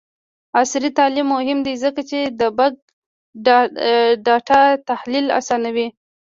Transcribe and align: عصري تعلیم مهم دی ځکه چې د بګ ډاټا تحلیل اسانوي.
عصري 0.59 0.89
تعلیم 0.99 1.27
مهم 1.35 1.59
دی 1.65 1.73
ځکه 1.83 2.01
چې 2.09 2.19
د 2.39 2.41
بګ 2.57 2.73
ډاټا 4.25 4.61
تحلیل 4.89 5.25
اسانوي. 5.39 5.87